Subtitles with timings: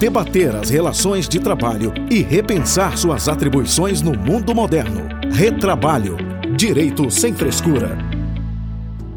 [0.00, 5.06] debater as relações de trabalho e repensar suas atribuições no mundo moderno.
[5.30, 6.16] Retrabalho.
[6.56, 8.19] Direito sem frescura.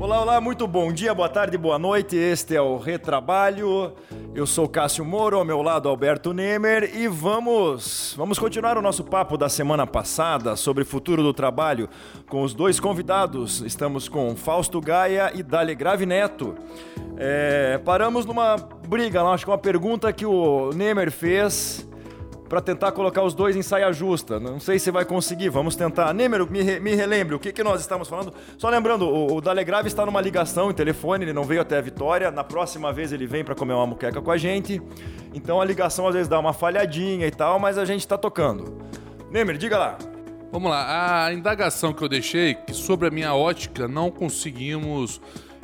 [0.03, 2.17] Olá, olá, muito bom dia, boa tarde, boa noite.
[2.17, 3.93] Este é o Retrabalho.
[4.35, 9.05] Eu sou Cássio Moro, ao meu lado Alberto Nemer e vamos, vamos continuar o nosso
[9.05, 11.87] papo da semana passada sobre futuro do trabalho
[12.27, 13.61] com os dois convidados.
[13.61, 16.53] Estamos com Fausto Gaia e Dali Grave Neto.
[17.15, 21.87] É, paramos numa briga acho que uma pergunta que o Nemer fez
[22.53, 24.39] para tentar colocar os dois em saia justa.
[24.39, 26.13] Não sei se vai conseguir, vamos tentar.
[26.13, 28.31] Nemer, me, re, me relembre, o que, que nós estamos falando?
[28.59, 31.81] Só lembrando, o, o Dalegrave está numa ligação em telefone, ele não veio até a
[31.81, 32.29] Vitória.
[32.29, 34.79] Na próxima vez ele vem para comer uma muqueca com a gente.
[35.33, 38.77] Então a ligação às vezes dá uma falhadinha e tal, mas a gente está tocando.
[39.31, 39.97] Nemer, diga lá.
[40.51, 45.19] Vamos lá, a indagação que eu deixei, que sobre a minha ótica não conseguimos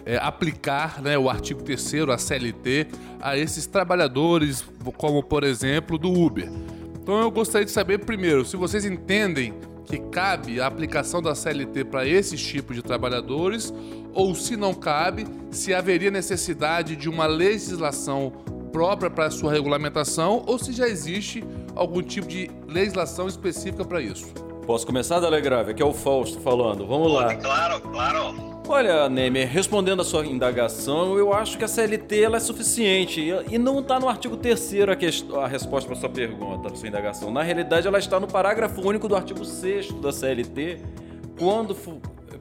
[0.10, 2.88] é, aplicar né, o artigo 3 a CLT,
[3.22, 4.66] a esses trabalhadores,
[4.98, 6.50] como por exemplo do Uber.
[7.10, 11.86] Então eu gostaria de saber primeiro se vocês entendem que cabe a aplicação da CLT
[11.86, 13.74] para esses tipos de trabalhadores
[14.14, 18.32] ou se não cabe, se haveria necessidade de uma legislação
[18.72, 21.44] própria para sua regulamentação ou se já existe
[21.76, 24.32] algum tipo de legislação específica para isso.
[24.68, 25.72] Posso começar, Dalegrave?
[25.72, 26.86] Aqui é o Fausto falando.
[26.86, 27.34] Vamos lá.
[27.34, 28.59] Claro, claro.
[28.72, 33.58] Olha, Nemer, respondendo a sua indagação, eu acho que a CLT ela é suficiente e
[33.58, 34.74] não está no artigo 3
[35.34, 37.32] a, a resposta para sua pergunta, para sua indagação.
[37.32, 40.78] Na realidade, ela está no parágrafo único do artigo 6 da CLT,
[41.40, 41.74] quando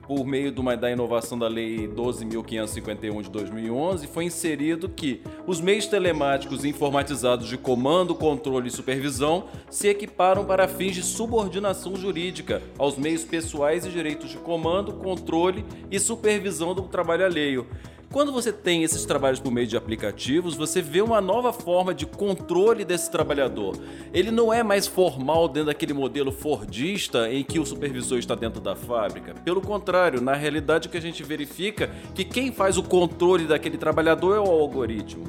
[0.08, 5.86] por meio uma, da inovação da Lei 12.551 de 2011, foi inserido que os meios
[5.86, 12.96] telemáticos informatizados de comando, controle e supervisão se equiparam para fins de subordinação jurídica aos
[12.96, 17.66] meios pessoais e direitos de comando, controle e supervisão do trabalho alheio.
[18.10, 22.06] Quando você tem esses trabalhos por meio de aplicativos, você vê uma nova forma de
[22.06, 23.76] controle desse trabalhador.
[24.14, 28.62] Ele não é mais formal dentro daquele modelo fordista em que o supervisor está dentro
[28.62, 29.34] da fábrica.
[29.44, 33.44] Pelo contrário, na realidade o que a gente verifica é que quem faz o controle
[33.44, 35.24] daquele trabalhador é o algoritmo.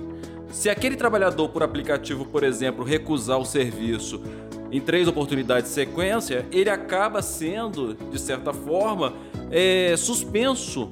[0.50, 4.22] Se aquele trabalhador por aplicativo, por exemplo, recusar o serviço
[4.72, 9.14] em três oportunidades de sequência, ele acaba sendo, de certa forma,
[9.52, 10.90] é, suspenso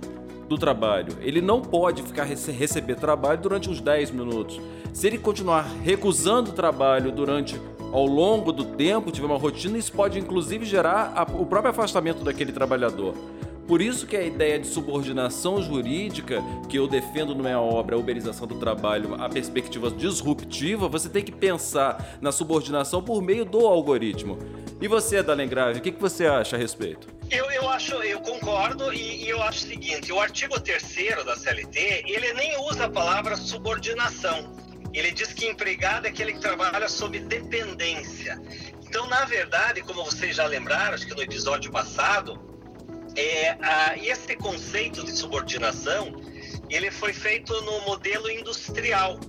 [0.48, 1.18] do trabalho.
[1.22, 4.60] Ele não pode ficar receber trabalho durante uns 10 minutos.
[4.94, 7.60] Se ele continuar recusando trabalho durante
[7.92, 12.24] ao longo do tempo, tiver uma rotina, isso pode inclusive gerar a, o próprio afastamento
[12.24, 13.14] daquele trabalhador.
[13.68, 18.00] Por isso que a ideia de subordinação jurídica que eu defendo na minha obra, a
[18.00, 23.60] uberização do trabalho, a perspectiva disruptiva, você tem que pensar na subordinação por meio do
[23.68, 24.40] algoritmo.
[24.80, 27.10] E você, Dalen Grave, o que, que você acha a respeito?
[27.30, 31.36] Eu, eu acho, eu concordo e, e eu acho o seguinte, o artigo 3 da
[31.36, 34.56] CLT, ele nem usa a palavra subordinação.
[34.94, 38.42] Ele diz que empregado é aquele que trabalha sob dependência.
[38.88, 42.40] Então, na verdade, como vocês já lembraram, acho que no episódio passado,
[43.18, 46.22] é, a, esse conceito de subordinação
[46.70, 49.20] ele foi feito no modelo industrial.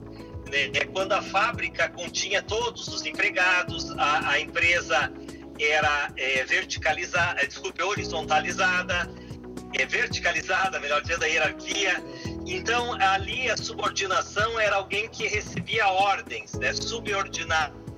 [0.50, 0.70] Né?
[0.74, 5.12] É quando a fábrica continha todos os empregados, a, a empresa
[5.58, 9.10] era é, verticalizada, é, desculpe, horizontalizada,
[9.74, 11.96] é, verticalizada, melhor dizendo, a hierarquia.
[12.46, 16.72] Então, ali a subordinação era alguém que recebia ordens, né?
[16.72, 17.88] subordinado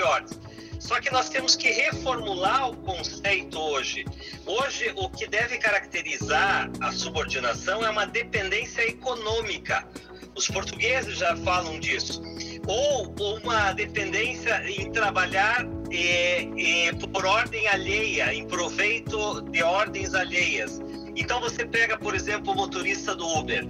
[0.00, 0.38] ordens.
[0.78, 4.04] Só que nós temos que reformular o conceito hoje.
[4.46, 9.86] Hoje, o que deve caracterizar a subordinação é uma dependência econômica.
[10.34, 12.22] Os portugueses já falam disso.
[12.66, 20.80] Ou uma dependência em trabalhar é, é, por ordem alheia, em proveito de ordens alheias.
[21.16, 23.66] Então você pega, por exemplo, o motorista do Uber.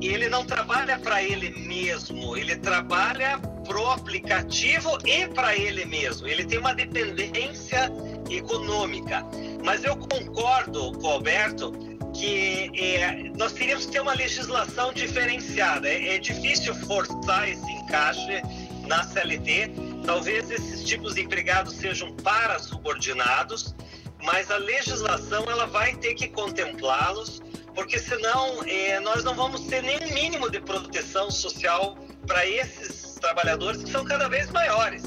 [0.00, 6.26] Ele não trabalha para ele mesmo, ele trabalha pro aplicativo e para ele mesmo.
[6.26, 7.90] Ele tem uma dependência
[8.30, 9.24] econômica.
[9.64, 11.72] Mas eu concordo com o Alberto
[12.14, 15.88] que é, nós teríamos que ter uma legislação diferenciada.
[15.88, 18.42] É, é difícil forçar esse encaixe
[18.86, 19.72] na CLT.
[20.04, 23.74] Talvez esses tipos de empregados sejam para subordinados,
[24.22, 27.42] mas a legislação ela vai ter que contemplá-los,
[27.78, 31.96] porque senão é, nós não vamos ter nenhum mínimo de proteção social
[32.26, 35.04] para esses trabalhadores que são cada vez maiores.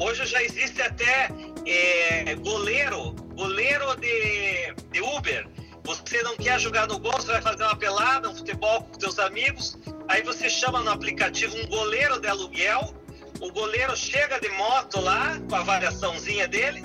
[0.00, 1.28] Hoje já existe até
[1.66, 5.46] é, goleiro, goleiro de, de Uber.
[5.84, 9.18] Você não quer jogar no gol, você vai fazer uma pelada, um futebol com seus
[9.18, 9.76] amigos,
[10.08, 12.94] aí você chama no aplicativo um goleiro de aluguel,
[13.42, 16.82] o goleiro chega de moto lá, com a variaçãozinha dele,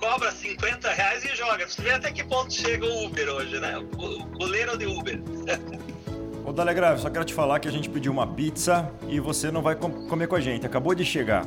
[0.00, 1.68] cobra 50 reais e joga.
[1.68, 3.78] Você vê até que ponto chega o Uber hoje, né?
[3.78, 5.20] O goleiro de Uber.
[6.44, 9.60] Ô Dalegrave, só quero te falar que a gente pediu uma pizza e você não
[9.60, 10.64] vai com comer com a gente.
[10.64, 11.44] Acabou de chegar.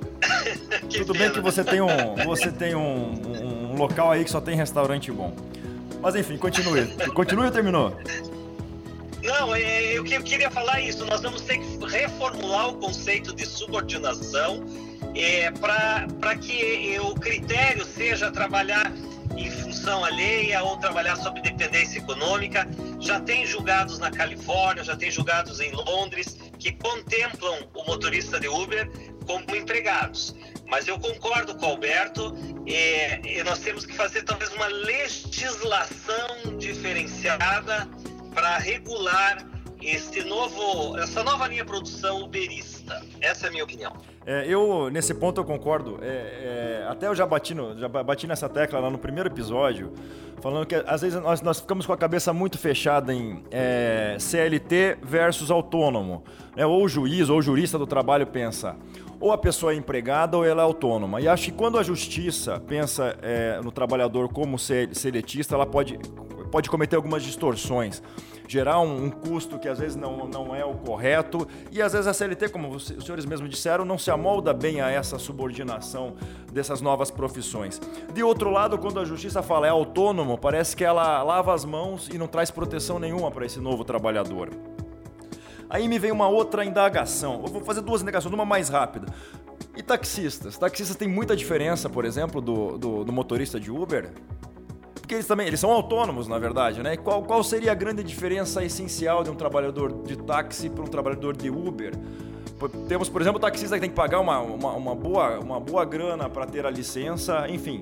[0.90, 4.40] Tudo bem que você tem um, você tem um, um, um, local aí que só
[4.40, 5.36] tem restaurante bom.
[6.00, 6.86] Mas enfim, continue.
[7.14, 7.96] Continue ou terminou?
[9.22, 11.04] Não, é, eu, eu queria falar isso.
[11.04, 14.64] Nós vamos ter que reformular o conceito de subordinação
[15.14, 18.92] é, para que o critério seja trabalhar
[19.36, 22.68] em função alheia ou trabalhar sob dependência econômica.
[23.00, 28.48] Já tem julgados na Califórnia, já tem julgados em Londres que contemplam o motorista de
[28.48, 28.90] Uber
[29.26, 30.34] como empregados.
[30.66, 32.34] Mas eu concordo com o Alberto,
[32.66, 37.88] e nós temos que fazer talvez uma legislação diferenciada
[38.32, 39.51] para regular
[39.84, 43.02] este novo, essa nova linha de produção uberista.
[43.20, 43.92] Essa é a minha opinião.
[44.24, 45.98] É, eu, nesse ponto, eu concordo.
[46.00, 49.92] É, é, até eu já bati, no, já bati nessa tecla lá no primeiro episódio,
[50.40, 54.98] falando que às vezes nós, nós ficamos com a cabeça muito fechada em é, CLT
[55.02, 56.22] versus autônomo.
[56.56, 56.64] Né?
[56.64, 58.76] Ou o juiz ou o jurista do trabalho pensa,
[59.18, 61.20] ou a pessoa é empregada ou ela é autônoma.
[61.20, 65.98] E acho que quando a justiça pensa é, no trabalhador como seletista, ela pode,
[66.50, 68.02] pode cometer algumas distorções
[68.52, 71.48] gerar um, um, custo que às vezes não, não é o correto.
[71.70, 74.90] E às vezes a CLT, como os senhores mesmos disseram, não se amolda bem a
[74.90, 76.14] essa subordinação
[76.52, 77.80] dessas novas profissões.
[78.12, 82.08] De outro lado, quando a justiça fala é autônomo, parece que ela lava as mãos
[82.12, 84.50] e não traz proteção nenhuma para esse novo trabalhador.
[85.70, 87.40] Aí me vem uma outra indagação.
[87.42, 89.06] Eu vou fazer duas indagações, uma mais rápida.
[89.74, 90.58] E taxistas?
[90.58, 94.12] Taxistas têm muita diferença, por exemplo, do, do, do motorista de Uber?
[95.12, 96.96] Porque eles também eles são autônomos, na verdade, né?
[96.96, 101.36] Qual, qual seria a grande diferença essencial de um trabalhador de táxi para um trabalhador
[101.36, 101.92] de Uber?
[102.88, 105.84] Temos, por exemplo, o taxista que tem que pagar uma, uma, uma boa, uma boa
[105.84, 107.80] grana para ter a licença, enfim.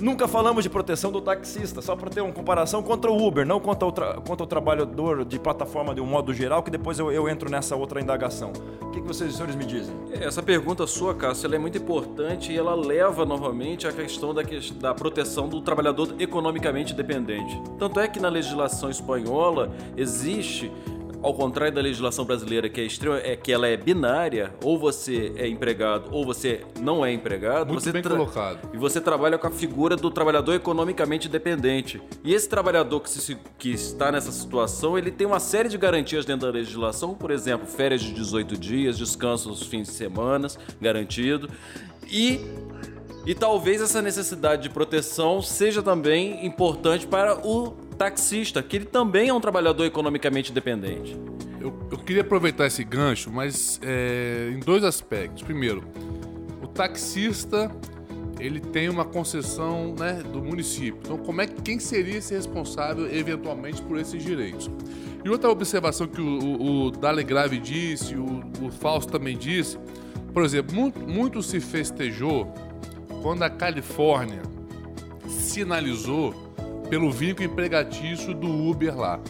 [0.00, 3.58] Nunca falamos de proteção do taxista, só para ter uma comparação contra o Uber, não
[3.58, 3.92] contra o,
[4.22, 7.74] contra o trabalhador de plataforma de um modo geral, que depois eu, eu entro nessa
[7.74, 8.52] outra indagação.
[8.80, 9.94] O que, que vocês, senhores, me dizem?
[10.12, 14.42] Essa pergunta sua, Cássio, ela é muito importante e ela leva novamente à questão da,
[14.80, 17.60] da proteção do trabalhador economicamente dependente.
[17.78, 20.70] Tanto é que na legislação espanhola existe
[21.22, 25.32] ao contrário da legislação brasileira, que é extrema, é que ela é binária, ou você
[25.36, 27.68] é empregado ou você não é empregado.
[27.68, 28.70] Muito você bem colocado.
[28.72, 32.00] E você trabalha com a figura do trabalhador economicamente dependente.
[32.24, 36.24] E esse trabalhador que, se, que está nessa situação, ele tem uma série de garantias
[36.24, 40.48] dentro da legislação, por exemplo, férias de 18 dias, descanso nos fins de semana,
[40.80, 41.48] garantido.
[42.10, 42.40] E
[43.26, 49.28] e talvez essa necessidade de proteção seja também importante para o taxista, que ele também
[49.28, 51.20] é um trabalhador economicamente dependente.
[51.60, 55.42] Eu, eu queria aproveitar esse gancho, mas é, em dois aspectos.
[55.42, 55.84] Primeiro,
[56.62, 57.70] o taxista
[58.38, 60.98] ele tem uma concessão né, do município.
[61.04, 64.70] Então, como é quem seria esse responsável eventualmente por esses direitos?
[65.22, 69.78] E outra observação que o, o, o Dalegrave disse, o, o Fausto também disse,
[70.32, 72.50] por exemplo, muito, muito se festejou
[73.20, 74.40] quando a Califórnia
[75.28, 76.49] sinalizou
[76.90, 79.20] pelo vínculo empregatício do Uber lá.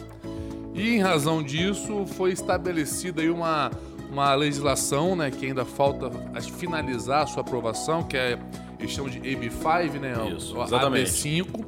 [0.73, 3.71] E em razão disso foi estabelecida aí uma,
[4.11, 6.09] uma legislação, né, que ainda falta
[6.57, 8.37] finalizar a sua aprovação, que é
[8.79, 11.11] eles chamam de AB5, né, Isso, exatamente.
[11.11, 11.65] AB5.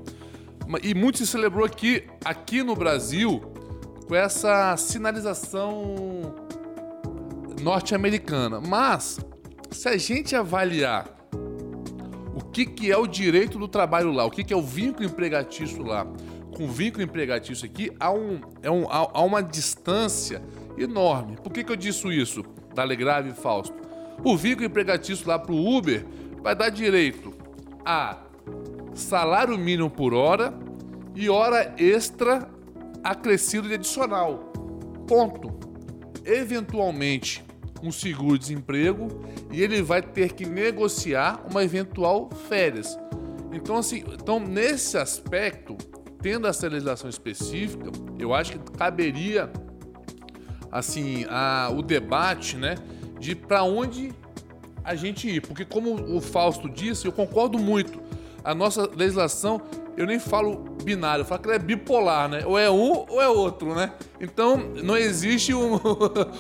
[0.81, 3.39] E muito se celebrou aqui, aqui no Brasil
[4.07, 6.33] com essa sinalização
[7.61, 8.59] norte-americana.
[8.59, 9.19] Mas
[9.69, 11.05] se a gente avaliar
[12.53, 15.83] que, que é o direito do trabalho lá, o que, que é o vínculo empregatício
[15.83, 16.05] lá.
[16.55, 20.39] Com o vínculo empregatício aqui, há, um, é um, há, há uma distância
[20.77, 21.35] enorme.
[21.37, 22.43] Por que, que eu disse isso,
[22.75, 23.75] Dalegrave e Fausto?
[24.23, 26.05] O vínculo empregatício lá para o Uber
[26.43, 27.33] vai dar direito
[27.83, 28.19] a
[28.93, 30.53] salário mínimo por hora
[31.15, 32.47] e hora extra
[33.03, 34.53] acrescido de adicional.
[35.07, 35.51] Ponto.
[36.23, 37.43] Eventualmente,
[37.83, 39.07] um seguro-desemprego
[39.51, 42.97] e ele vai ter que negociar uma eventual férias.
[43.51, 45.77] Então, assim, então nesse aspecto,
[46.21, 49.51] tendo essa legislação específica, eu acho que caberia
[50.71, 52.75] assim a, o debate, né,
[53.19, 54.11] de para onde
[54.83, 58.01] a gente ir, porque como o Fausto disse, eu concordo muito.
[58.43, 59.61] A nossa legislação,
[59.95, 62.45] eu nem falo binário, eu falo que ela é bipolar, né?
[62.45, 63.93] Ou é um ou é outro, né?
[64.19, 65.79] Então não existe o,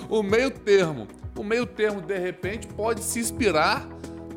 [0.09, 1.07] o meio termo.
[1.35, 3.87] O meio termo, de repente, pode se inspirar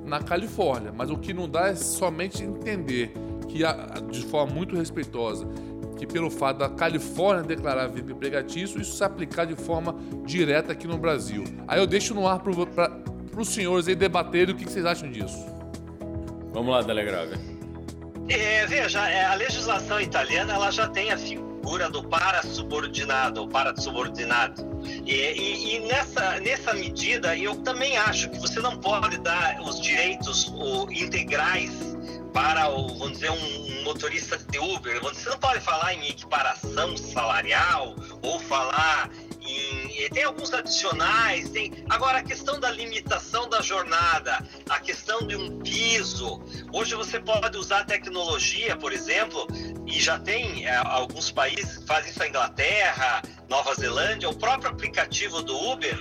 [0.05, 3.13] na Califórnia, mas o que não dá é somente entender
[3.49, 3.59] que,
[4.11, 5.47] de forma muito respeitosa,
[5.99, 10.87] que pelo fato da Califórnia declarar vínculo empregatício, isso se aplicar de forma direta aqui
[10.87, 11.45] no Brasil.
[11.67, 15.11] Aí eu deixo no ar para os senhores aí debaterem o que, que vocês acham
[15.11, 15.45] disso.
[16.53, 17.37] Vamos lá, Delegrave.
[18.29, 21.17] É, veja, é, a legislação italiana ela já tem a
[21.67, 24.65] figura do para-subordinado ou para-subordinado.
[25.05, 29.81] E, e, e, nessa, nessa medida, eu também acho que você não pode dar os
[29.81, 31.73] direitos o, integrais
[32.33, 35.01] para, o, vamos dizer, um, um motorista de Uber.
[35.03, 42.19] Você não pode falar em equiparação salarial ou falar em, tem alguns adicionais, tem agora
[42.19, 46.41] a questão da limitação da jornada, a questão de um piso.
[46.73, 49.47] Hoje você pode usar tecnologia, por exemplo,
[49.87, 55.43] e já tem é, alguns países fazem isso, a Inglaterra, Nova Zelândia, o próprio aplicativo
[55.43, 55.97] do Uber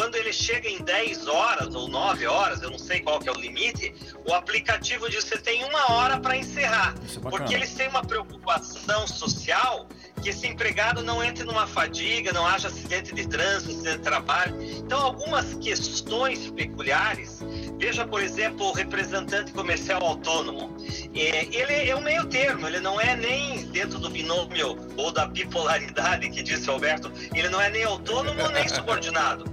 [0.00, 3.32] quando ele chega em 10 horas ou 9 horas, eu não sei qual que é
[3.32, 3.94] o limite,
[4.26, 6.94] o aplicativo diz que você tem uma hora para encerrar.
[6.94, 9.86] É porque eles têm uma preocupação social
[10.22, 14.62] que esse empregado não entre numa fadiga, não haja acidente de trânsito, acidente de trabalho.
[14.62, 17.39] Então, algumas questões peculiares,
[17.80, 20.76] veja, por exemplo, o representante comercial autônomo.
[21.14, 25.26] É, ele é um meio termo, ele não é nem dentro do binômio ou da
[25.26, 29.50] bipolaridade que disse Alberto, ele não é nem autônomo nem subordinado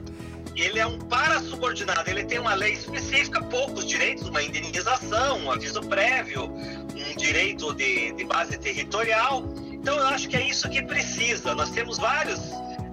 [0.55, 5.81] ele é um para-subordinado, ele tem uma lei específica, poucos direitos, uma indenização, um aviso
[5.81, 9.43] prévio, um direito de, de base territorial.
[9.72, 11.53] Então, eu acho que é isso que precisa.
[11.53, 12.39] Nós temos vários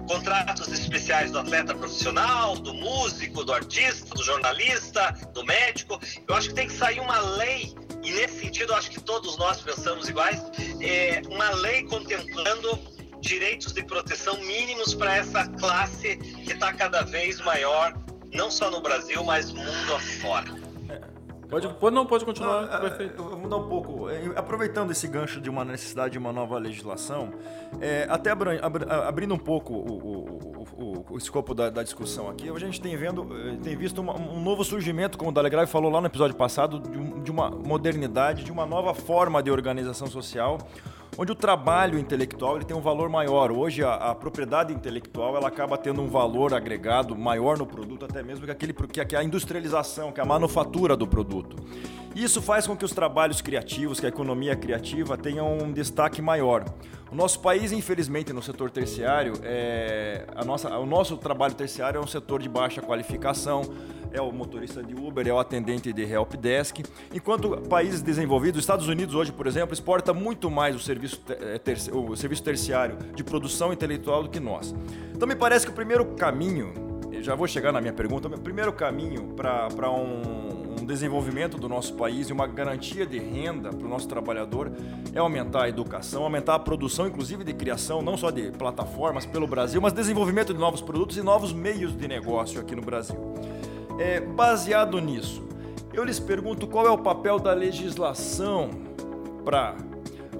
[0.05, 5.99] contratos especiais do atleta profissional, do músico, do artista, do jornalista, do médico.
[6.27, 9.37] Eu acho que tem que sair uma lei, e nesse sentido, eu acho que todos
[9.37, 10.41] nós pensamos iguais,
[10.81, 12.79] é, uma lei contemplando
[13.19, 17.93] direitos de proteção mínimos para essa classe que está cada vez maior,
[18.31, 20.64] não só no Brasil, mas mundo afora.
[21.55, 22.63] Pode, pode, não, pode continuar.
[22.63, 23.21] Não, perfeito.
[23.21, 24.09] Eu vou mudar um pouco.
[24.09, 27.31] É, aproveitando esse gancho de uma necessidade de uma nova legislação,
[27.79, 32.29] é, até abri, abri, abrindo um pouco o, o, o, o escopo da, da, discussão
[32.29, 35.71] aqui, a gente tem, vendo, eh, tem visto uma, um novo surgimento, como o Dalegrave
[35.71, 39.49] falou lá no episódio passado, de, um, de uma modernidade, de uma nova forma de
[39.49, 40.57] organização social
[41.17, 43.51] onde o trabalho intelectual ele tem um valor maior.
[43.51, 48.21] Hoje a, a, propriedade intelectual ela acaba tendo um valor agregado maior no produto, até
[48.21, 51.55] mesmo que, aquele, que a industrialização, que a manufatura do produto.
[52.15, 56.63] Isso faz com que os trabalhos criativos, que a economia criativa tenham um destaque maior.
[57.11, 62.01] O nosso país, infelizmente, no setor terciário, é, a nossa, o nosso trabalho terciário é
[62.01, 63.61] um setor de baixa qualificação,
[64.11, 66.79] é o motorista de Uber, é o atendente de helpdesk.
[67.13, 71.57] Enquanto países desenvolvidos, os Estados Unidos hoje, por exemplo, exporta muito mais o serviço, é,
[71.59, 74.73] terci o serviço terciário de produção intelectual do que nós.
[75.13, 76.73] Então me parece que o primeiro caminho,
[77.21, 81.93] já vou chegar na minha pergunta, o primeiro caminho para um, um desenvolvimento do nosso
[81.93, 84.71] país e uma garantia de renda para o nosso trabalhador
[85.13, 89.47] é aumentar a educação, aumentar a produção, inclusive de criação, não só de plataformas pelo
[89.47, 93.15] Brasil, mas desenvolvimento de novos produtos e novos meios de negócio aqui no Brasil.
[93.97, 95.43] É, baseado nisso,
[95.93, 98.69] eu lhes pergunto qual é o papel da legislação
[99.45, 99.75] para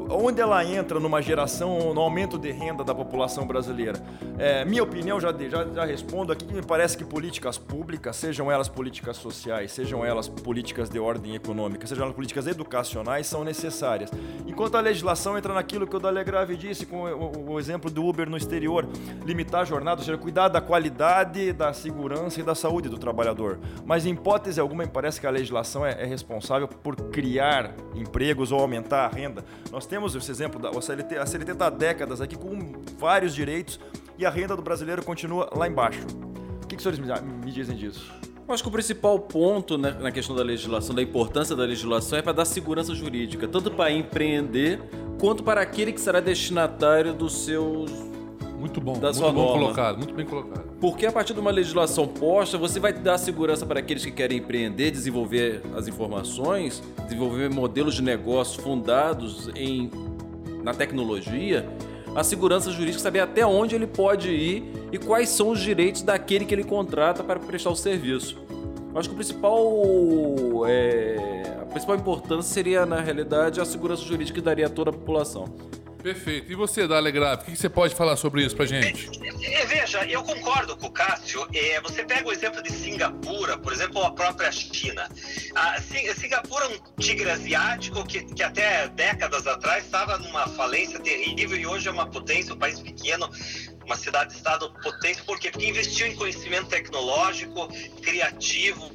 [0.10, 4.02] onde ela entra numa geração, no aumento de renda da população brasileira?
[4.38, 8.68] É, minha opinião, já, já, já respondo aqui, me parece que políticas públicas, sejam elas
[8.68, 14.12] políticas sociais, sejam elas políticas de ordem econômica, sejam elas políticas educacionais, são necessárias.
[14.46, 18.30] Enquanto a legislação entra naquilo que o Dalegrave disse, com o, o exemplo do Uber
[18.30, 18.88] no exterior,
[19.26, 23.60] limitar a jornada, ou seja, cuidar da qualidade, da segurança e da saúde do trabalhador.
[23.86, 28.52] Mas em hipótese alguma, me parece que a legislação é, é responsável por criar empregos
[28.52, 29.44] ou aumentar a renda.
[29.72, 33.34] Nós temos temos esse exemplo da CLT, a CLT está há décadas aqui com vários
[33.34, 33.80] direitos
[34.18, 36.06] e a renda do brasileiro continua lá embaixo.
[36.62, 38.12] O que, que os senhores me dizem disso?
[38.46, 42.20] Eu acho que o principal ponto né, na questão da legislação, da importância da legislação,
[42.20, 44.82] é para dar segurança jurídica, tanto para empreender
[45.18, 47.90] quanto para aquele que será destinatário dos seus
[48.60, 49.62] muito bom, da muito sua bom norma.
[49.62, 50.75] colocado, muito bem colocado.
[50.86, 54.38] Porque a partir de uma legislação posta, você vai dar segurança para aqueles que querem
[54.38, 59.90] empreender, desenvolver as informações, desenvolver modelos de negócio fundados em,
[60.64, 61.68] na tecnologia,
[62.16, 66.46] a segurança jurídica saber até onde ele pode ir e quais são os direitos daquele
[66.46, 68.38] que ele contrata para prestar o serviço.
[68.94, 74.40] Eu acho que o principal, é, a principal importância seria, na realidade, a segurança jurídica
[74.40, 75.46] que daria a toda a população.
[76.06, 76.52] Perfeito.
[76.52, 79.10] E você, Dale Grave, o que você pode falar sobre isso pra gente?
[79.44, 81.48] É, veja, eu concordo com o Cássio.
[81.52, 85.10] É, você pega o exemplo de Singapura, por exemplo, a própria China.
[85.56, 91.58] A Singapura é um tigre asiático que, que até décadas atrás estava numa falência terrível
[91.58, 93.28] e hoje é uma potência, um país pequeno
[93.86, 95.52] uma cidade-estado potente, por quê?
[95.52, 97.68] Porque investiu em conhecimento tecnológico,
[98.02, 98.92] criativo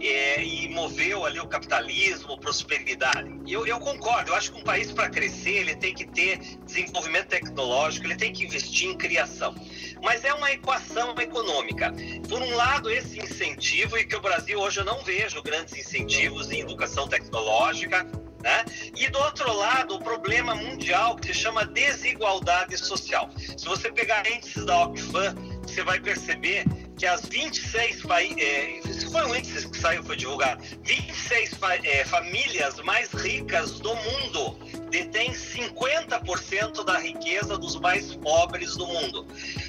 [0.00, 3.28] é, e moveu ali o capitalismo, prosperidade.
[3.46, 7.28] Eu, eu concordo, eu acho que um país para crescer ele tem que ter desenvolvimento
[7.28, 9.54] tecnológico, ele tem que investir em criação.
[10.02, 11.92] Mas é uma equação econômica.
[12.28, 16.50] Por um lado, esse incentivo, e que o Brasil hoje eu não vejo grandes incentivos
[16.50, 18.06] em educação tecnológica,
[18.42, 18.64] Né?
[18.96, 23.30] E do outro lado, o problema mundial que se chama desigualdade social.
[23.36, 26.64] Se você pegar índices da Oxfam, você vai perceber
[26.96, 31.50] que as 26 países, é, isso foi um índice que saiu, foi divulgado, 26
[31.84, 34.58] é, famílias mais ricas do mundo
[34.90, 39.26] detêm 50% da riqueza dos mais pobres do mundo.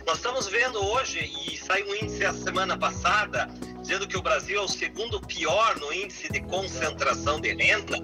[0.08, 3.48] Nós estamos vendo hoje, e saiu um índice a semana passada,
[3.89, 7.98] dizendo que o Brasil é o segundo pior no índice de concentração de renda.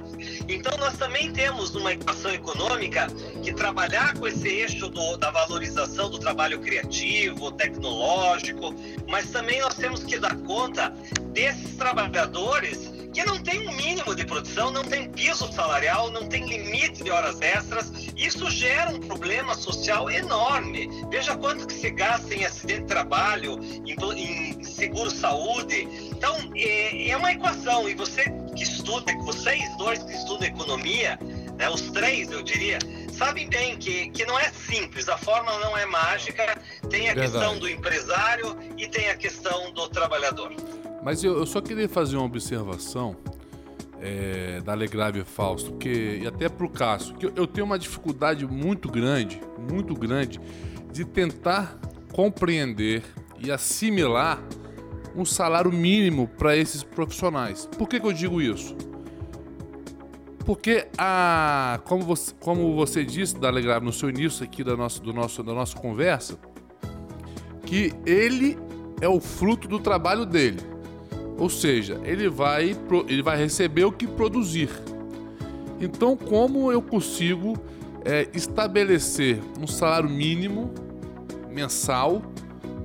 [0.50, 3.06] Então, nós também temos uma equação econômica
[3.44, 8.74] que trabalhar com esse eixo do, da valorização do trabalho criativo, tecnológico,
[9.08, 10.89] mas também nós temos que dar conta
[11.34, 16.46] desses trabalhadores que não tem um mínimo de produção, não tem piso salarial, não tem
[16.46, 17.90] limite de horas extras.
[18.14, 20.90] Isso gera um problema social enorme.
[21.10, 25.88] Veja quanto que se gasta em acidente de trabalho, em, seguro-saúde.
[26.12, 27.88] Então, é, é uma equação.
[27.88, 31.18] E você que estuda, vocês dois que estudam economia,
[31.58, 32.80] né, os três, eu diria,
[33.14, 37.32] sabem bem que, que não é simples, a fórmula não é mágica, tem a Verdade.
[37.32, 40.52] questão do empresário e tem a questão do trabalhador.
[41.06, 43.16] Mas eu, eu só queria fazer uma observação
[44.02, 48.44] é, da Legrave Fausto, porque, e até para o Cássio, que eu, tenho uma dificuldade
[48.48, 49.40] muito grande,
[49.72, 50.42] muito grande,
[50.92, 51.80] de tentar
[52.12, 53.04] compreender
[53.38, 54.42] e assimilar
[55.16, 57.70] um salário mínimo para esses profissionais.
[57.78, 58.76] Por que, que eu digo isso?
[60.44, 65.00] Porque a, como você, como você disse, da Legrave, no seu início aqui da nossa,
[65.00, 66.40] do nosso, da nossa conversa,
[67.64, 68.58] que ele
[69.00, 70.74] é o fruto do trabalho dele.
[71.38, 72.75] Ou seja, ele vai,
[73.08, 74.70] ele vai receber o que produzir.
[75.80, 77.58] Então, como eu consigo
[78.06, 80.74] é, estabelecer um salário mínimo
[81.50, 82.22] mensal,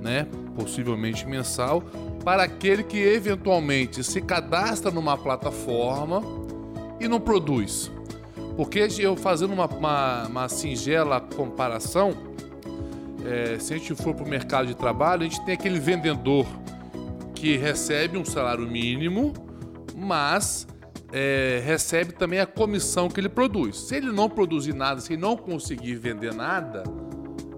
[0.01, 1.81] né, possivelmente mensal,
[2.23, 6.21] para aquele que eventualmente se cadastra numa plataforma
[6.99, 7.89] e não produz?
[8.57, 12.13] Porque eu fazendo uma, uma, uma singela comparação,
[13.25, 16.45] é, se a gente for para o mercado de trabalho, a gente tem aquele vendedor
[17.41, 19.33] que recebe um salário mínimo,
[19.97, 20.67] mas
[21.11, 23.77] é, recebe também a comissão que ele produz.
[23.77, 26.83] Se ele não produzir nada, se ele não conseguir vender nada,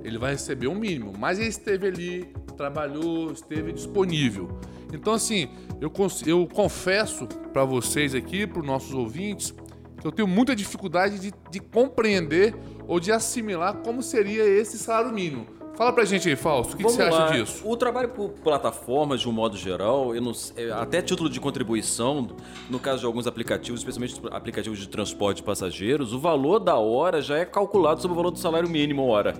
[0.02, 1.12] ele vai receber um mínimo.
[1.20, 4.58] Mas ele esteve ali, trabalhou, esteve disponível.
[4.94, 5.50] Então, assim,
[5.82, 5.92] eu,
[6.26, 9.54] eu confesso para vocês aqui, para os nossos ouvintes,
[10.00, 12.56] que eu tenho muita dificuldade de, de compreender
[12.88, 15.46] ou de assimilar como seria esse salário mínimo.
[15.76, 17.26] Fala pra gente aí, Fausto, o que, que, você lá.
[17.26, 17.68] acha disso?
[17.68, 22.28] O trabalho por plataformas, de um modo geral, não, é, até título de contribuição,
[22.70, 27.22] no caso de alguns aplicativos, especialmente aplicativos de transporte de passageiros, o valor da hora
[27.22, 29.34] já é calculado sobre o valor do salário mínimo hora.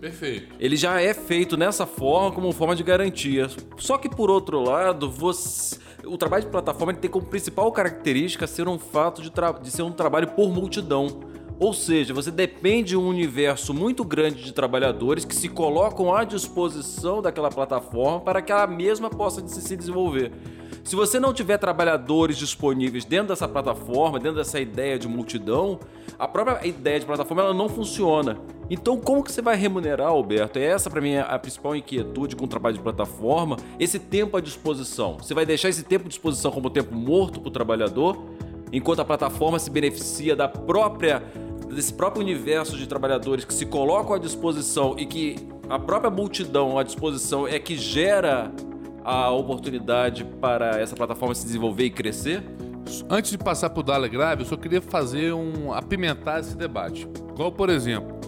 [0.00, 0.54] Perfeito.
[0.58, 3.48] Ele já é feito nessa forma, como forma de garantia.
[3.76, 5.76] Só que, por outro lado, você
[6.06, 9.30] o trabalho de plataforma tem como principal característica ser um fato de,
[9.62, 11.20] de, ser um trabalho por multidão.
[11.60, 16.22] Ou seja, você depende de um universo muito grande de trabalhadores que se colocam à
[16.22, 20.30] disposição daquela plataforma para que ela mesma possa se desenvolver.
[20.84, 25.80] Se você não tiver trabalhadores disponíveis dentro dessa plataforma, dentro dessa ideia de multidão,
[26.16, 28.38] a própria ideia de plataforma ela não funciona.
[28.70, 30.58] Então, como que você vai remunerar, Alberto?
[30.58, 34.40] É essa para mim a principal inquietude com o trabalho de plataforma, esse tempo à
[34.40, 35.16] disposição.
[35.18, 38.16] Você vai deixar esse tempo à disposição como tempo morto para o trabalhador,
[38.72, 41.22] enquanto a plataforma se beneficia da própria
[41.74, 45.36] desse próprio universo de trabalhadores que se colocam à disposição e que
[45.68, 48.50] a própria multidão à disposição é que gera
[49.04, 52.42] a oportunidade para essa plataforma se desenvolver e crescer?
[53.08, 57.06] Antes de passar para o Dale Grave, eu só queria fazer um apimentar esse debate.
[57.34, 58.18] Igual, por exemplo,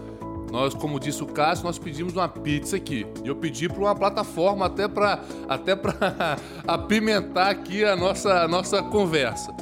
[0.50, 3.06] nós, como disse o Cássio, nós pedimos uma pizza aqui.
[3.24, 5.72] E eu pedi para uma plataforma até para até
[6.66, 9.54] apimentar aqui a nossa, a nossa conversa.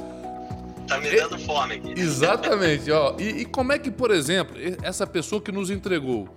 [0.88, 2.00] Tá me dando fome aqui.
[2.00, 3.14] Exatamente, ó.
[3.18, 6.28] E, e, como é que, por exemplo, essa pessoa que nos entregou,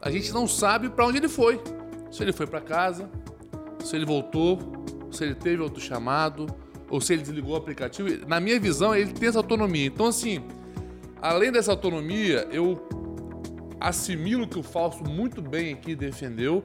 [0.00, 1.60] a gente não sabe para onde ele foi.
[2.10, 3.10] Se ele foi para casa,
[3.84, 4.58] se ele voltou,
[5.10, 6.46] se ele teve outro chamado,
[6.88, 8.08] ou se ele desligou o aplicativo.
[8.26, 9.86] Na minha visão, ele tem essa autonomia.
[9.86, 10.42] Então, assim,
[11.20, 12.82] além dessa autonomia, eu
[13.78, 16.62] assimilo que o Fausto muito bem aqui defendeu,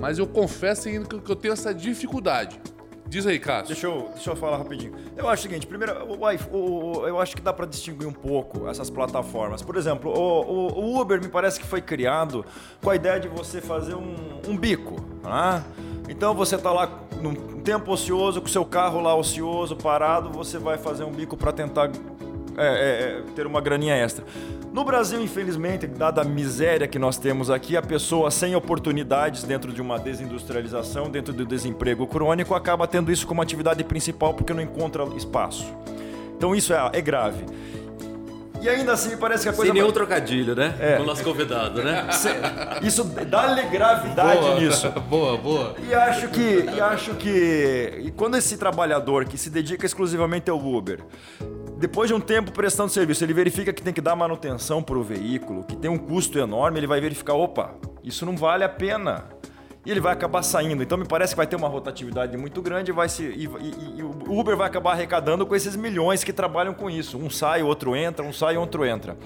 [0.00, 2.60] mas eu confesso ainda que eu tenho essa dificuldade.
[3.08, 3.68] Diz aí, Cássio.
[3.68, 4.92] Deixa eu, deixa eu falar rapidinho.
[5.16, 8.12] Eu acho o seguinte, primeiro, o, o, o, eu acho que dá para distinguir um
[8.12, 9.62] pouco essas plataformas.
[9.62, 12.44] Por exemplo, o, o, Uber me parece que foi criado
[12.82, 15.64] com a ideia de você fazer um, um bico, né?
[16.08, 16.90] Então você está lá
[17.22, 21.52] num tempo ocioso, com seu carro lá ocioso, parado, você vai fazer um bico para
[21.52, 21.90] tentar
[22.58, 24.24] é, é, é, ter uma graninha extra.
[24.72, 29.72] No Brasil, infelizmente, dada a miséria que nós temos aqui, a pessoa sem oportunidades dentro
[29.72, 34.62] de uma desindustrialização, dentro do desemprego crônico, acaba tendo isso como atividade principal porque não
[34.62, 35.66] encontra espaço.
[36.36, 37.44] Então isso é, é grave.
[38.60, 39.72] E ainda assim parece que a coisa.
[39.72, 40.74] Sem nenhum trocadilho, né?
[40.80, 40.96] É.
[40.96, 42.08] Com o nosso convidado, né?
[42.82, 44.90] Isso dá-lhe gravidade boa, nisso.
[45.08, 45.74] boa, boa.
[45.88, 50.58] E acho que, e acho que e quando esse trabalhador que se dedica exclusivamente ao
[50.58, 51.00] Uber,
[51.78, 55.02] depois de um tempo prestando serviço, ele verifica que tem que dar manutenção para o
[55.02, 59.26] veículo, que tem um custo enorme, ele vai verificar, opa, isso não vale a pena.
[59.86, 60.82] E ele vai acabar saindo.
[60.82, 64.02] Então me parece que vai ter uma rotatividade muito grande vai se, e, e- e
[64.02, 67.16] o Uber vai acabar arrecadando com esses milhões que trabalham com isso.
[67.16, 69.16] Um sai, outro entra, um sai, outro entra.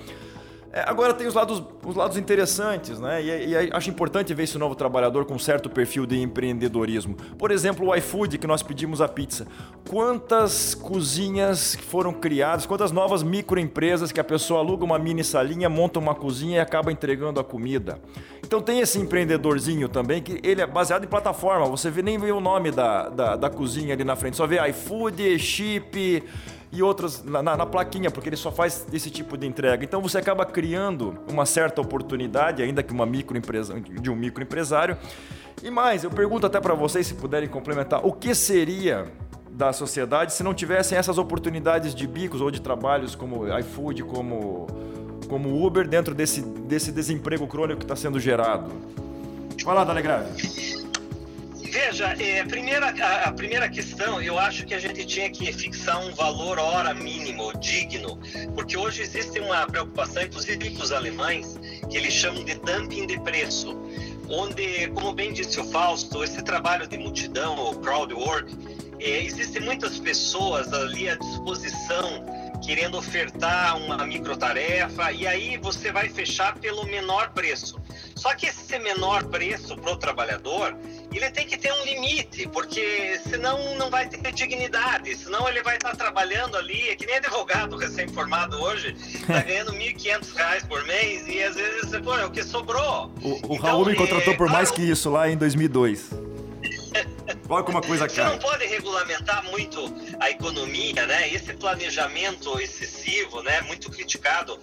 [0.72, 3.22] É, agora tem os lados, os lados interessantes, né?
[3.22, 7.14] E, e acho importante ver esse novo trabalhador com certo perfil de empreendedorismo.
[7.38, 9.46] Por exemplo, o iFood, que nós pedimos a pizza.
[9.90, 15.98] Quantas cozinhas foram criadas, quantas novas microempresas que a pessoa aluga uma mini salinha, monta
[15.98, 18.00] uma cozinha e acaba entregando a comida.
[18.42, 21.66] Então tem esse empreendedorzinho também, que ele é baseado em plataforma.
[21.66, 24.58] Você vê, nem vê o nome da, da, da cozinha ali na frente, só vê
[24.70, 26.22] iFood, Chip
[26.72, 29.84] e outras na, na- na plaquinha, porque ele só faz esse tipo de entrega.
[29.84, 34.96] Então você acaba criando uma certa oportunidade, ainda que uma microempresa, de um microempresário.
[35.62, 39.04] E mais, eu pergunto até para vocês, se puderem complementar, o que seria
[39.50, 44.66] da sociedade se não tivessem essas oportunidades de bicos ou de trabalhos como iFood, como,
[45.28, 48.70] como Uber, dentro desse, desse desemprego crônico que está sendo gerado?
[49.62, 50.81] Vai lá, Dalegrave.
[51.72, 55.50] Veja, é, a, primeira, a, a primeira questão, eu acho que a gente tinha que
[55.54, 58.18] fixar um valor hora mínimo, digno,
[58.54, 61.58] porque hoje existe uma preocupação, inclusive com os alemães,
[61.90, 63.74] que eles chamam de dumping de preço,
[64.28, 68.54] onde, como bem disse o Fausto, esse trabalho de multidão, o crowd work,
[69.00, 72.22] é, existem muitas pessoas ali à disposição
[72.62, 77.81] querendo ofertar uma microtarefa e aí você vai fechar pelo menor preço.
[78.16, 80.76] Só que esse menor preço para o trabalhador,
[81.12, 85.76] ele tem que ter um limite, porque senão não vai ter dignidade, senão ele vai
[85.76, 91.26] estar trabalhando ali, é que nem advogado recém-formado hoje, está ganhando 1.500 reais por mês
[91.26, 93.12] e às vezes, pô, é o que sobrou.
[93.22, 96.10] O, o Então, Raul me é, contratou por mais claro, que isso lá em 2002.
[97.48, 98.40] Olha como a coisa Você não cai.
[98.40, 101.32] pode regulamentar muito a economia, né?
[101.32, 103.60] Esse planejamento excessivo, né?
[103.62, 104.58] Muito criticado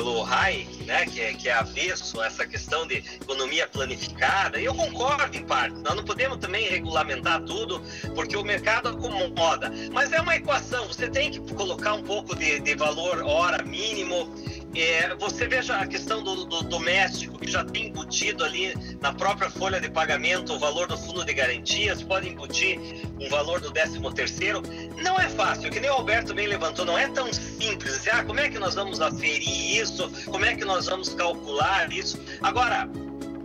[0.00, 1.04] pelo Hayek, né?
[1.04, 4.58] Que é, que é avesso a essa questão de economia planificada.
[4.58, 5.76] Eu concordo em parte.
[5.80, 7.82] Nós não podemos também regulamentar tudo,
[8.14, 9.70] porque o mercado acomoda.
[9.92, 10.86] Mas é uma equação.
[10.86, 14.34] Você tem que colocar um pouco de, de valor hora mínimo.
[14.74, 19.50] É, você veja a questão do, do doméstico, que já tem embutido ali na própria
[19.50, 22.78] folha de pagamento o valor do fundo de garantias, pode embutir
[23.18, 24.62] um valor do 13 terceiro.
[25.02, 28.06] Não é fácil, que nem o Alberto bem levantou, não é tão simples.
[28.08, 30.08] Ah, como é que nós vamos aferir isso?
[30.26, 32.20] Como é que nós vamos calcular isso?
[32.40, 32.88] Agora,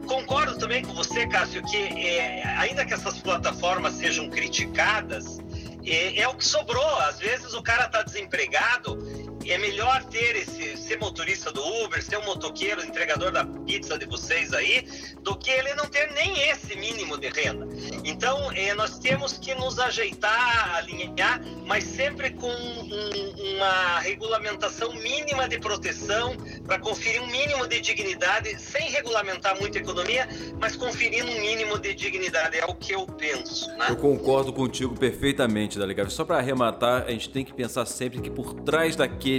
[0.05, 5.39] concordo também com você, Cássio, que é, ainda que essas plataformas sejam criticadas,
[5.83, 6.99] é, é o que sobrou.
[6.99, 12.17] Às vezes o cara está desempregado é melhor ter esse ser motorista do Uber, ser
[12.17, 14.85] um motoqueiro, entregador da pizza de vocês aí,
[15.21, 17.67] do que ele não ter nem esse mínimo de renda.
[18.03, 25.47] Então, eh, nós temos que nos ajeitar, alinhar, mas sempre com um- uma regulamentação mínima
[25.47, 30.27] de proteção para conferir um mínimo de dignidade, sem regulamentar muito a economia,
[30.59, 32.57] mas conferindo um mínimo de dignidade.
[32.57, 33.87] É o que eu penso, né?
[33.89, 36.09] Eu concordo contigo perfeitamente, Delegado.
[36.11, 39.34] Só para arrematar, a gente tem que pensar sempre que por trás daquele,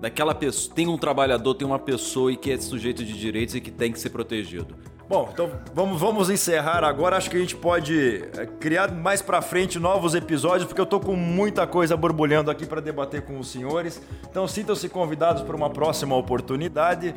[0.00, 3.60] daquela pessoa, tem um trabalhador, tem uma pessoa e que é sujeito de direitos e
[3.60, 4.74] que tem que ser protegido.
[5.06, 7.16] Bom, então vamos, vamos encerrar agora.
[7.18, 10.98] Acho que a gente pode é, criar mais pra frente novos episódios, porque eu tô
[10.98, 14.00] com muita coisa borbulhando aqui para debater com os senhores.
[14.30, 17.14] Então sintam-se convidados para uma próxima oportunidade.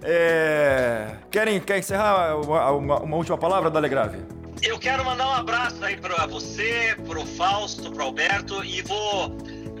[0.00, 4.18] É, Querem quer encerrar uma, uma- uma última palavra, Dalegrave?
[4.62, 8.80] Eu quero mandar um abraço aí para você, para o Fausto, para o Alberto e
[8.82, 9.36] vou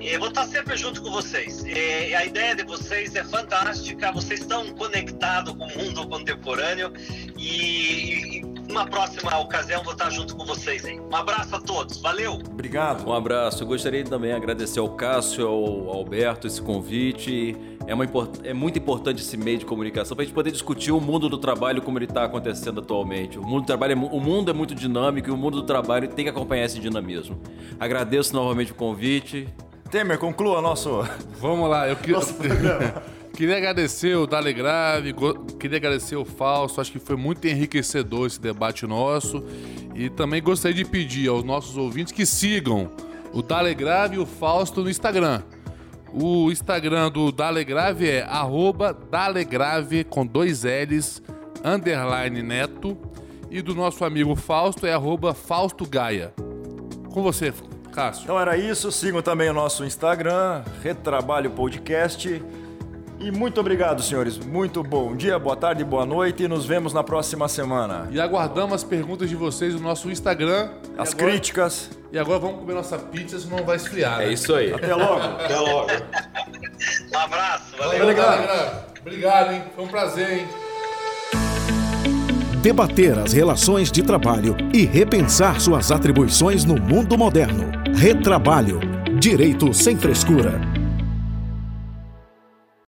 [0.08, 1.64] eh, vou estar sempre junto com vocês.
[1.66, 6.92] Eh, a ideia de vocês é fantástica, vocês estão conectados com o mundo contemporâneo
[7.38, 10.98] e, e uma próxima ocasião vou estar junto com vocês aí.
[10.98, 12.34] Um abraço a todos, valeu!
[12.34, 13.06] Obrigado.
[13.08, 13.62] Um abraço.
[13.62, 17.56] Eu gostaria também de agradecer ao Cássio, ao Alberto esse convite.
[17.86, 18.06] É, uma
[18.42, 21.36] é muito importante esse meio de comunicação para a gente poder discutir o mundo do
[21.36, 23.38] trabalho como ele está acontecendo atualmente.
[23.38, 26.08] O mundo do trabalho é, o mundo é muito dinâmico e o mundo do trabalho
[26.08, 27.40] tem que acompanhar esse dinamismo.
[27.78, 29.46] Agradeço novamente o convite.
[29.94, 31.06] Temer, conclua nosso.
[31.40, 33.00] Vamos lá, eu que- Nosso programa.
[33.32, 35.14] queria agradecer o Dale Grave,
[35.56, 39.44] queria agradecer o Fausto, acho que foi muito enriquecedor esse debate nosso.
[39.94, 42.90] E também gostaria de pedir aos nossos ouvintes que sigam
[43.32, 45.42] o Dale Grave e o Fausto no Instagram.
[46.12, 48.26] O Instagram do Dale Grave é
[49.08, 51.22] Dalegrave com dois L's,
[51.64, 52.98] underline neto.
[53.48, 56.34] E do nosso amigo Fausto é arroba Fausto Gaia.
[57.12, 57.52] Com você,
[57.94, 58.24] Cássio.
[58.24, 58.90] Então era isso.
[58.90, 62.42] Sigam também o nosso Instagram, Retrabalho Podcast.
[63.20, 64.36] E muito obrigado, senhores.
[64.36, 68.08] Muito bom dia, boa tarde, boa noite e nos vemos na próxima semana.
[68.10, 70.70] E aguardamos as perguntas de vocês no nosso Instagram.
[70.98, 71.90] As e agora, críticas.
[72.12, 74.20] E agora vamos comer nossa pizza, senão vai esfriar.
[74.20, 74.32] É né?
[74.32, 74.74] isso aí.
[74.74, 75.22] Até logo.
[75.22, 75.88] Até logo.
[77.14, 77.98] Um abraço, valeu.
[78.00, 78.86] Valeu, galera.
[79.00, 79.62] Obrigado, hein?
[79.74, 80.63] Foi um prazer, hein?
[82.64, 87.70] Debater as relações de trabalho e repensar suas atribuições no mundo moderno.
[87.94, 88.80] Retrabalho.
[89.20, 90.73] Direito sem frescura.